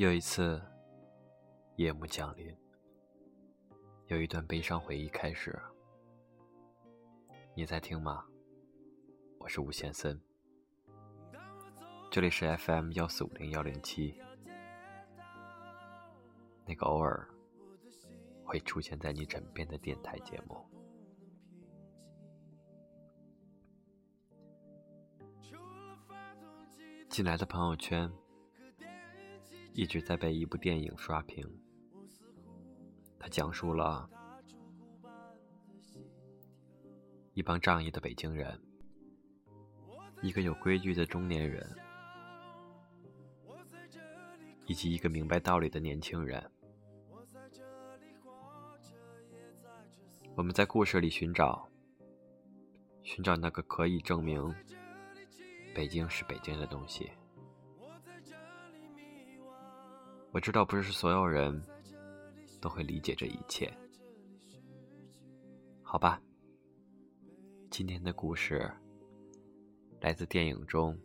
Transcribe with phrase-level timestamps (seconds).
[0.00, 0.58] 又一次，
[1.76, 2.56] 夜幕降临，
[4.06, 5.60] 有一段悲伤回忆开始。
[7.54, 8.24] 你在听吗？
[9.38, 10.18] 我是吴先森，
[12.10, 14.18] 这里是 FM 幺四五零幺零七，
[16.64, 17.28] 那个偶尔
[18.42, 20.64] 会出现在你枕边的电台节目。
[27.10, 28.10] 进来的朋友圈
[29.72, 31.44] 一直在被一部电影刷屏，
[33.18, 34.08] 它讲述了
[37.34, 38.60] 一帮仗义的北京人，
[40.20, 41.66] 一个有规矩的中年人，
[44.66, 46.50] 以及一个明白道理的年轻人。
[50.34, 51.68] 我们在故事里寻找，
[53.02, 54.54] 寻找那个可以证明。
[55.74, 57.10] 北京是北京的东西，
[60.32, 61.60] 我知道不是所有人
[62.60, 63.72] 都会理解这一切，
[65.82, 66.22] 好吧。
[67.68, 68.70] 今天的故事
[70.00, 70.96] 来自电影中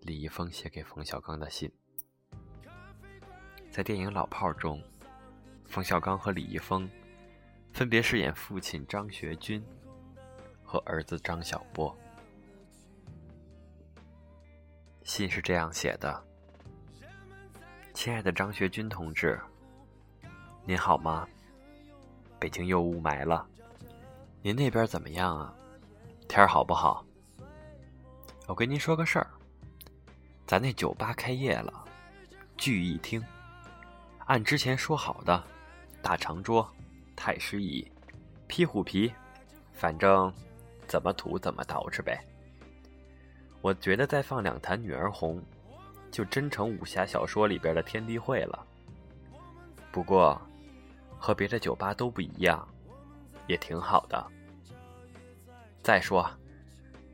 [0.00, 1.70] 李易峰写给冯小刚的信。
[3.68, 4.80] 在电影《老炮儿》中，
[5.64, 6.88] 冯小刚和李易峰
[7.72, 9.60] 分别饰演父亲张学军
[10.62, 11.92] 和儿子张小波。
[15.02, 16.24] 信是这样写的
[17.94, 19.40] ：“亲爱的张学军同志，
[20.66, 21.26] 您好吗？
[22.40, 23.46] 北京又雾霾了，
[24.42, 25.54] 您那边怎么样啊？
[26.28, 27.06] 天儿好不好？
[28.48, 29.26] 我跟您说个事儿，
[30.44, 31.72] 咱那酒吧开业了，
[32.56, 33.24] 聚义厅，
[34.26, 35.42] 按之前说好的，
[36.02, 36.68] 大长桌、
[37.14, 37.88] 太师椅、
[38.48, 39.10] 披虎皮，
[39.72, 40.34] 反正
[40.88, 42.20] 怎么土怎么捯饬呗。”
[43.62, 45.40] 我觉得再放两坛女儿红，
[46.14, 48.64] 就真成武侠小说里边的天地会了。
[49.90, 50.40] 不过，
[51.18, 52.64] 和别的酒吧都不一样，
[53.48, 54.24] 也挺好的。
[55.82, 56.24] 再说，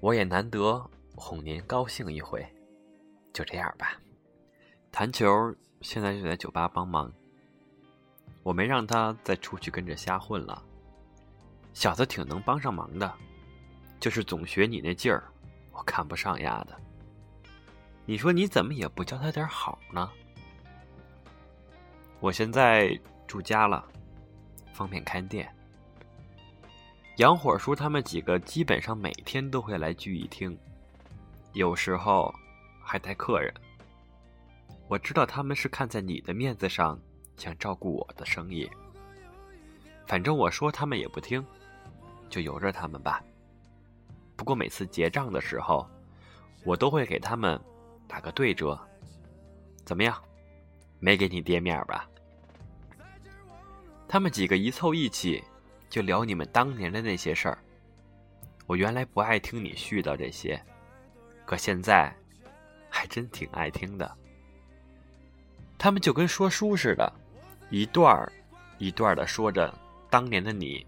[0.00, 0.78] 我也难得
[1.14, 2.46] 哄您高兴一回，
[3.32, 3.98] 就这样吧。
[4.92, 7.10] 弹球现在就在酒吧帮忙，
[8.42, 10.62] 我没让他再出去跟着瞎混了。
[11.72, 13.10] 小子挺能帮上忙的，
[13.98, 15.24] 就是总学你那劲儿。
[15.72, 16.78] 我看不上丫的，
[18.10, 20.10] 你说你怎么也不教他点好呢？
[22.18, 23.86] 我现在住家了，
[24.72, 25.48] 方便看店。
[27.18, 30.58] 杨火叔他们几个基本上每天都会来聚义厅，
[31.52, 32.34] 有时候
[32.82, 33.54] 还带客人。
[34.88, 36.98] 我知道他们是看在你的面子上，
[37.36, 38.68] 想照顾我的生意。
[40.04, 41.46] 反正我说他们也不听，
[42.28, 43.22] 就由着他们吧。
[44.34, 45.88] 不过每次结账的时候，
[46.64, 47.56] 我都会给他们
[48.10, 48.76] 打个对折，
[49.84, 50.20] 怎么样？
[50.98, 52.10] 没给你跌面吧？
[54.08, 55.44] 他们几个一凑一起，
[55.88, 57.58] 就聊你们当年的那些事儿。
[58.66, 60.60] 我原来不爱听你絮叨这些，
[61.46, 62.12] 可现在
[62.88, 64.16] 还真挺爱听的。
[65.78, 67.12] 他们就跟说书似的，
[67.70, 68.32] 一段儿
[68.78, 69.72] 一段的说着
[70.10, 70.84] 当年的你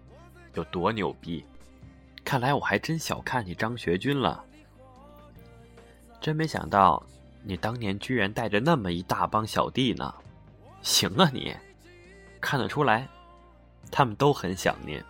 [0.55, 1.45] 有多牛逼。
[2.25, 4.43] 看来我还真小看你张学军了，
[6.19, 7.01] 真没想到
[7.43, 10.13] 你当年居然带着那么一大帮小弟呢。
[10.81, 11.55] 行啊你，
[12.41, 13.07] 看得出来，
[13.91, 15.01] 他们都很想您。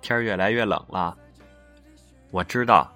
[0.00, 1.16] 天越来越冷了，
[2.30, 2.92] 我知道，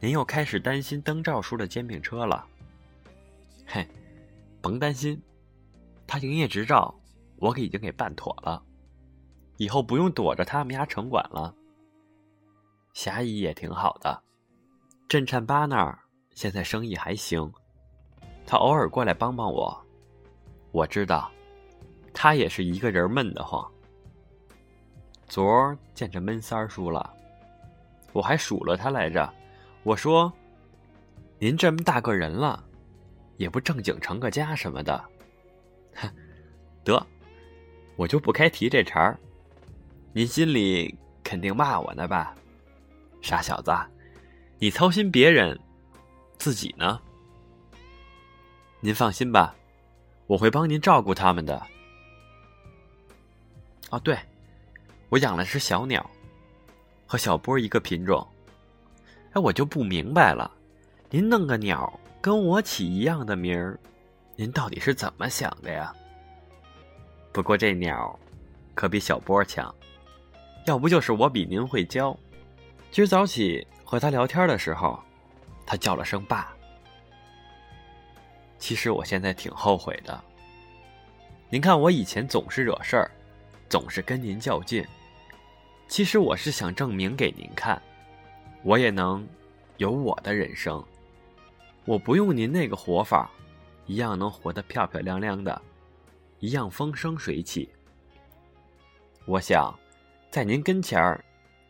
[0.00, 2.46] 您又开始担心灯罩叔的煎饼车了。
[3.66, 3.86] 嘿，
[4.60, 5.20] 甭担心，
[6.06, 6.94] 他营业执照
[7.36, 8.62] 我给已经给办妥了。
[9.56, 11.54] 以后不用躲着他们家城管了。
[12.94, 14.22] 霞姨也挺好的，
[15.08, 15.99] 镇颤八那儿
[16.34, 17.52] 现在生意还行，
[18.46, 19.78] 他偶尔过来帮帮我。
[20.72, 21.30] 我知道，
[22.14, 23.68] 他也是一个人闷得慌。
[25.28, 27.12] 昨儿见着闷三儿叔了，
[28.12, 29.32] 我还数了他来着。
[29.82, 30.32] 我说
[31.38, 32.62] ：“您这么大个人了，
[33.36, 35.04] 也不正经成个家什么的。”
[35.94, 36.08] 哼，
[36.84, 37.06] 得，
[37.96, 39.18] 我就不开提这茬儿。
[40.12, 42.34] 您心里肯定骂我呢吧，
[43.20, 43.72] 傻小子，
[44.58, 45.58] 你操心别人，
[46.40, 46.98] 自己呢？
[48.80, 49.54] 您放心吧，
[50.26, 51.62] 我会帮您照顾他们的。
[53.90, 54.18] 哦，对，
[55.10, 56.10] 我养了只小鸟，
[57.06, 58.26] 和小波一个品种。
[59.34, 60.50] 哎，我就不明白了，
[61.10, 63.78] 您弄个鸟跟我起一样的名儿，
[64.34, 65.94] 您到底是怎么想的呀？
[67.32, 68.18] 不过这鸟
[68.74, 69.72] 可比小波强。
[70.64, 72.18] 要不就是我比您会教。
[72.90, 74.98] 今儿早起和他聊天的时候，
[75.70, 76.52] 他叫了声爸。
[78.58, 80.20] 其实我现在挺后悔的。
[81.48, 83.08] 您看，我以前总是惹事儿，
[83.68, 84.84] 总是跟您较劲。
[85.86, 87.80] 其实我是想证明给您看，
[88.64, 89.24] 我也能
[89.76, 90.84] 有我的人生。
[91.84, 93.30] 我不用您那个活法，
[93.86, 95.62] 一样能活得漂漂亮亮的，
[96.40, 97.70] 一样风生水起。
[99.24, 99.72] 我想，
[100.32, 101.24] 在您跟前儿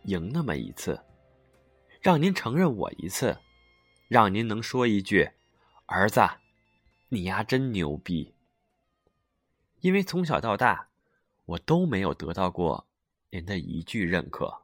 [0.04, 0.98] 赢那么一次，
[2.00, 3.36] 让您承认我一次，
[4.10, 5.30] 让您能说一句
[5.86, 6.20] ：“儿子，
[7.10, 8.34] 你丫真牛逼。”
[9.82, 10.88] 因为从小到大，
[11.44, 12.88] 我都没有得到过
[13.30, 14.62] 您的一句认可。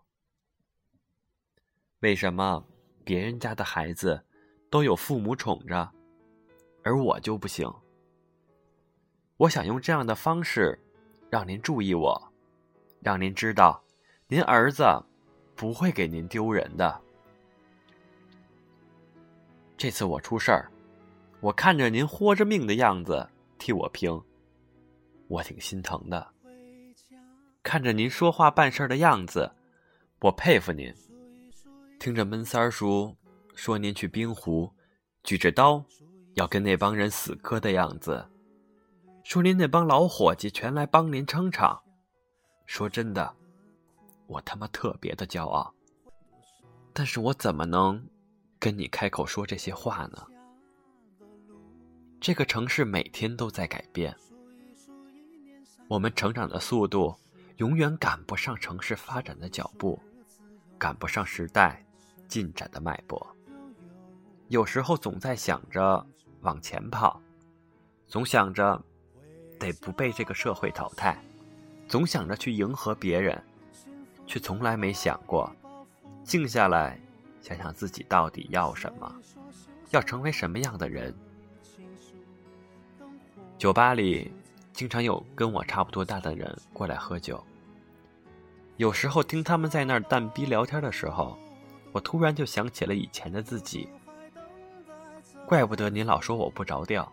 [2.01, 2.67] 为什么
[3.05, 4.25] 别人家的孩子？
[4.69, 5.93] 都有父母宠着，
[6.83, 7.73] 而我就不行。
[9.37, 10.77] 我想用这样的方式，
[11.31, 12.33] 让您注意我，
[12.99, 13.81] 让您知道，
[14.27, 14.85] 您儿子
[15.55, 17.01] 不会给您丢人的。
[19.77, 20.71] 这次我出事儿，
[21.41, 23.29] 我看着您豁着命的样子
[23.59, 24.11] 替我拼，
[25.29, 26.27] 我挺心疼的。
[27.63, 29.51] 看着您说话办事的样子，
[30.21, 30.93] 我佩服您。
[31.99, 33.15] 听着闷三儿叔。
[33.55, 34.71] 说您去冰湖，
[35.23, 35.83] 举着刀，
[36.35, 38.23] 要跟那帮人死磕的样子；
[39.25, 41.83] 说您那帮老伙计全来帮您撑场。
[42.67, 43.35] 说真的，
[44.27, 45.73] 我他妈特别的骄傲。
[46.93, 48.07] 但是我怎么能
[48.67, 50.27] 跟你开口说这些话呢？
[52.21, 54.13] 这个城市每天都在改变，
[55.87, 57.15] 我们成长的速度
[57.59, 60.03] 永远赶不上城市发展的脚步，
[60.77, 61.81] 赶不上时代
[62.27, 63.25] 进展的脉搏。
[64.49, 66.05] 有时候总在想着
[66.41, 67.23] 往前跑，
[68.09, 68.85] 总想着
[69.61, 71.17] 得不被这个社会淘汰，
[71.87, 73.41] 总想着去迎合别人，
[74.27, 75.55] 却从来没想过
[76.25, 77.01] 静下来
[77.47, 79.15] 想想自己到底要什么，
[79.91, 81.15] 要成为什么样的人。
[83.57, 84.33] 酒吧里
[84.73, 87.41] 经常有跟我差不多大的人过来喝酒，
[88.79, 91.39] 有时候听他们在那儿淡逼聊天的时候，
[91.93, 93.89] 我突然就想起了以前的自己。
[95.47, 97.11] 怪不得您老说我不着调，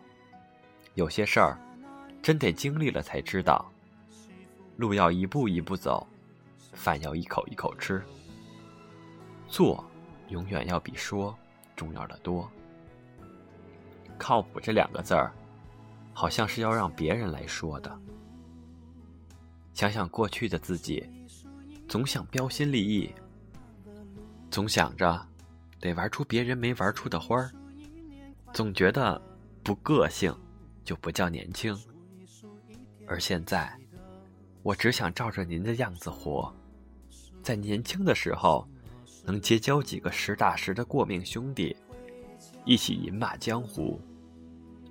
[0.94, 1.56] 有些事儿
[2.20, 3.70] 真得经历了才知道。
[4.78, 6.04] 路要一步一步走，
[6.72, 8.02] 饭要一口一口吃。
[9.46, 9.88] 做
[10.28, 11.36] 永远要比说
[11.76, 12.50] 重要的多。
[14.16, 15.32] 靠谱这两个字儿，
[16.12, 17.98] 好像是要让别人来说的。
[19.72, 21.04] 想想过去的自己，
[21.88, 23.12] 总想标新立异，
[24.50, 25.26] 总想着
[25.80, 27.50] 得玩出别人没玩出的花儿。
[28.52, 29.20] 总觉得
[29.64, 30.32] 不个性
[30.84, 31.76] 就不叫年轻，
[33.08, 33.76] 而现在，
[34.62, 36.54] 我只想照着您的样子活，
[37.42, 38.64] 在年轻的时候，
[39.24, 41.74] 能结交几个实打实的过命兄弟，
[42.64, 44.00] 一起饮马江湖，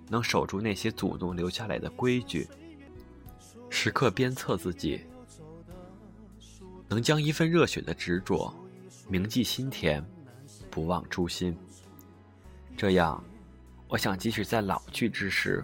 [0.10, 2.48] 能守住那些祖宗留下来的规矩，
[3.70, 5.02] 时刻鞭策自己，
[6.88, 8.54] 能将一份热血的执着
[9.08, 10.04] 铭记心田，
[10.72, 11.56] 不忘初心，
[12.76, 13.24] 这样。
[13.88, 15.64] 我想，即使在老去之时，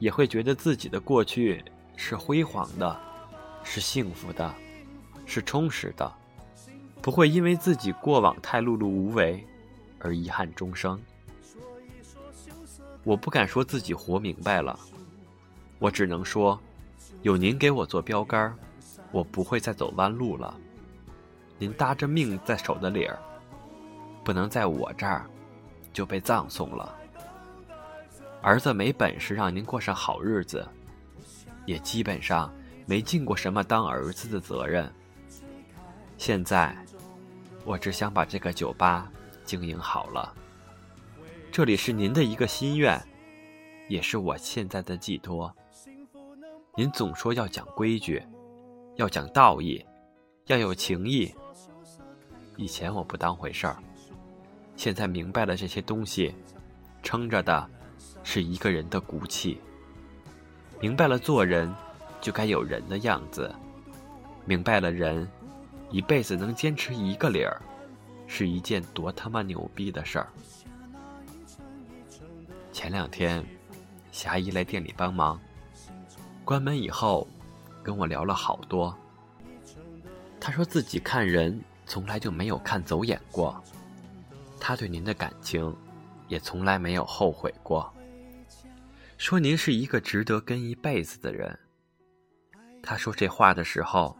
[0.00, 3.00] 也会觉得自己的过去是辉煌的，
[3.62, 4.52] 是幸福的，
[5.24, 6.12] 是充实的，
[7.06, 9.46] 不会因为自己过往太碌碌无为
[10.00, 11.00] 而遗憾终生。
[13.04, 14.76] 我不敢说自己活明白了，
[15.78, 16.60] 我只能说，
[17.22, 18.52] 有您给我做标杆，
[19.12, 20.58] 我不会再走弯路了。
[21.58, 23.16] 您搭着命在手的理儿，
[24.24, 25.30] 不能在我这儿
[25.92, 26.92] 就被葬送了。
[28.42, 30.66] 儿子没本事让您过上好日子，
[31.66, 32.52] 也基本上
[32.84, 34.92] 没尽过什么当儿子的责任。
[36.18, 36.74] 现在，
[37.66, 39.10] 我只想把这个酒吧
[39.44, 40.32] 经营好了。
[41.50, 42.98] 这里是您的一个心愿，
[43.88, 45.52] 也是我现在的寄托。
[46.76, 48.22] 您总说要讲规矩，
[48.94, 49.84] 要讲道义，
[50.46, 51.34] 要有情义。
[52.56, 53.76] 以前我不当回事儿，
[54.76, 56.32] 现在明白了这些东西，
[57.02, 57.70] 撑着的。
[58.22, 59.60] 是一个人的骨气。
[60.80, 61.72] 明白了，做人
[62.20, 63.54] 就该有人的样子。
[64.44, 65.26] 明白了，人
[65.90, 67.60] 一辈子能坚持一个理儿，
[68.26, 70.28] 是一件多他妈牛逼的事儿。
[72.72, 73.44] 前两天，
[74.12, 75.40] 霞姨来店里帮忙，
[76.44, 77.26] 关门以后，
[77.82, 78.96] 跟我聊了好多。
[80.40, 83.62] 她说自己看人从来就没有看走眼过，
[84.60, 85.74] 她对您的感情
[86.28, 87.92] 也从来没有后悔过。
[89.16, 91.58] 说您是一个值得跟一辈子的人。
[92.82, 94.16] 他说这话的时候，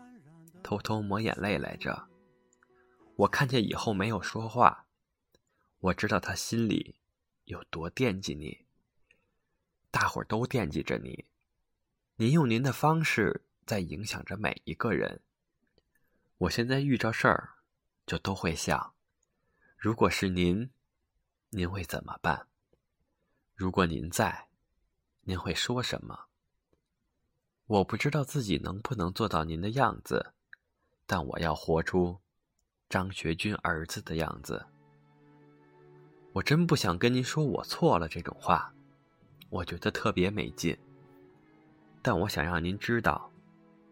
[0.66, 2.08] 偷偷抹眼泪来着。
[3.18, 4.88] 我看见以后没有说话，
[5.78, 6.96] 我知道他心里
[7.44, 8.66] 有多惦记你。
[9.92, 11.24] 大伙儿都惦记着你，
[12.16, 15.20] 您用您的方式在影响着每一个人。
[16.38, 17.50] 我现在遇着事儿，
[18.04, 18.92] 就都会想：
[19.76, 20.68] 如果是您，
[21.50, 22.48] 您会怎么办？
[23.54, 24.48] 如果您在，
[25.20, 26.26] 您会说什么？
[27.66, 30.32] 我不知道自己能不能做到您的样子，
[31.06, 32.18] 但我要活出
[32.88, 34.66] 张学军儿子的样子。
[36.32, 38.72] 我真不想跟您说我错了这种话，
[39.48, 40.76] 我觉得特别没劲。
[42.02, 43.30] 但我想让您知道，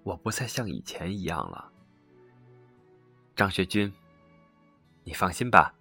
[0.02, 1.72] 我不再像以前一样了。
[3.34, 3.92] 张学军，
[5.02, 5.74] 你放心吧，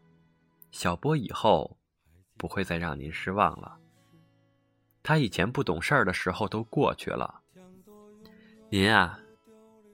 [0.72, 1.78] 小波以后
[2.38, 3.78] 不会再让您失望了。
[5.04, 7.42] 他以前不懂事儿的时候都过去了，
[8.70, 9.20] 您啊，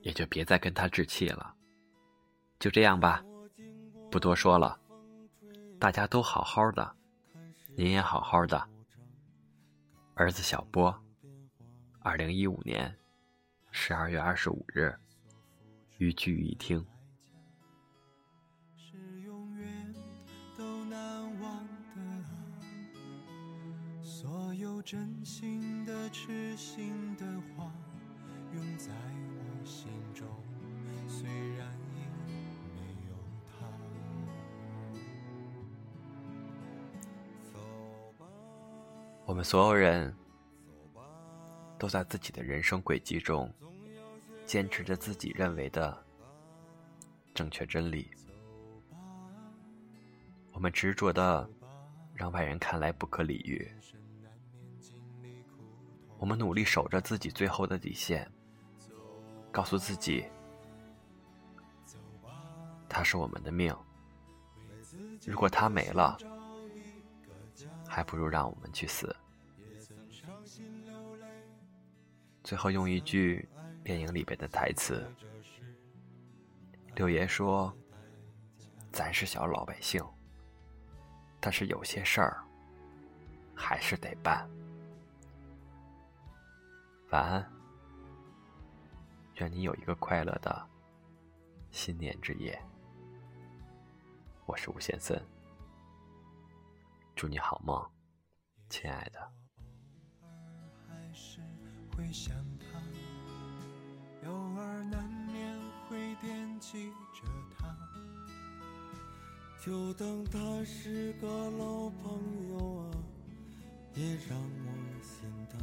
[0.09, 1.53] 也就别再跟他置气了。
[2.57, 3.23] 就这样吧，
[4.09, 4.79] 不多说了。
[5.79, 6.95] 大家都好好的，
[7.77, 8.67] 您也好好的。
[10.15, 10.99] 儿子小波，
[11.99, 12.93] 二零一五年
[13.69, 14.91] 十二月二十五日，
[15.99, 16.83] 予据一听。
[24.01, 27.25] 所有真心的、痴心的
[27.55, 27.71] 话，
[28.53, 29.98] 永在我心。
[31.09, 31.67] 虽然。
[39.25, 40.15] 我们所有人
[41.77, 43.51] 都在自己的人生轨迹中，
[44.45, 45.95] 坚持着自己认为的
[47.33, 48.09] 正确真理。
[50.51, 51.47] 我们执着的
[52.13, 53.71] 让外人看来不可理喻。
[56.17, 58.29] 我们努力守着自己最后的底线，
[59.51, 60.25] 告诉自己，
[62.89, 63.73] 他是我们的命。
[65.25, 66.17] 如果他没了。
[67.91, 69.13] 还不如让我们去死。
[72.43, 73.49] 最后用一句
[73.83, 75.11] 电影里边的台词，
[76.95, 77.75] 六爷说
[78.93, 80.05] ：“咱是小老百姓，
[81.39, 82.41] 但是有些事儿
[83.55, 84.47] 还是得办。”
[87.09, 87.51] 晚安，
[89.37, 90.69] 愿你有一个快乐的
[91.71, 92.57] 新年之夜。
[94.49, 95.15] 我是吴先生。
[97.15, 97.87] 祝你好梦，
[98.67, 99.31] 亲爱的。
[101.95, 105.55] 会想他，偶尔难免
[105.87, 107.77] 会惦记着他，
[109.63, 112.89] 就当他是个老朋友啊，
[113.93, 115.61] 也让我心疼，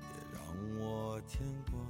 [0.00, 0.40] 也让
[0.78, 1.89] 我牵挂。